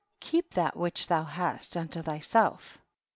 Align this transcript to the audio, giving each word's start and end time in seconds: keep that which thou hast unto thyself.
keep 0.19 0.55
that 0.55 0.75
which 0.75 1.05
thou 1.05 1.23
hast 1.23 1.77
unto 1.77 2.01
thyself. 2.01 2.79